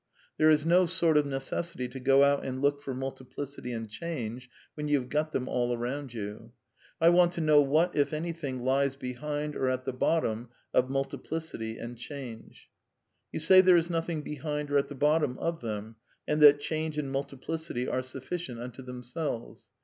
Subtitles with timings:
[0.39, 4.49] There is no sort of necessity to go out and look for multiplicity and change
[4.73, 6.53] when you have got them all around you.
[6.99, 10.89] I want to faiow what, if anything, lies be hind or at the bottom of
[10.89, 12.67] multiplicity and change.
[13.31, 16.97] You say there is nothing behind or at the bottom of them, and that change
[16.97, 19.69] and multiplicity are sufficient unto themselves.